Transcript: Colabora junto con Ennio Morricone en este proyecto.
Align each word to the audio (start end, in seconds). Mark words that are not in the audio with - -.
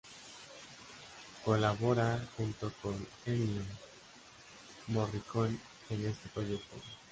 Colabora 1.43 2.27
junto 2.35 2.71
con 2.81 3.07
Ennio 3.23 3.61
Morricone 4.87 5.59
en 5.91 6.07
este 6.07 6.27
proyecto. 6.29 6.75